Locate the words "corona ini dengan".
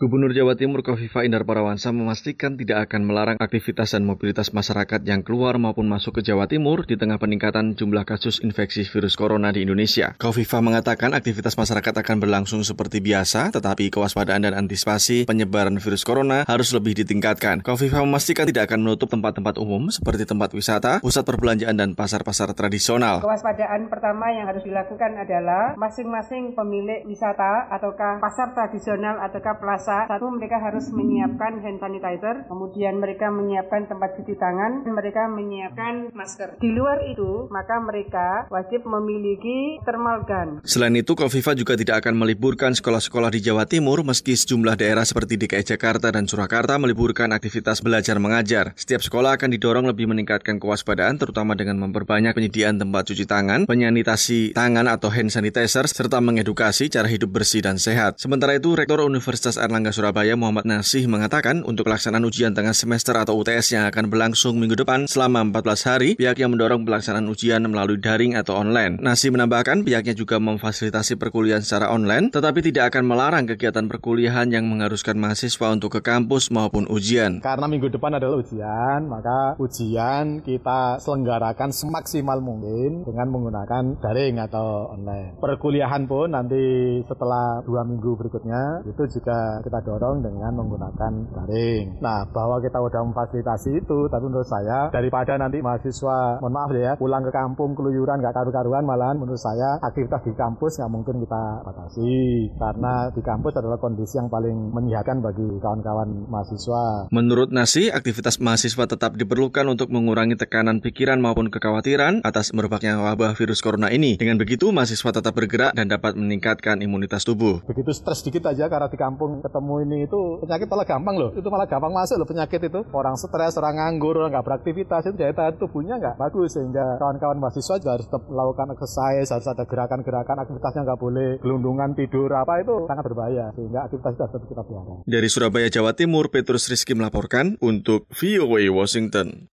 113.62-114.34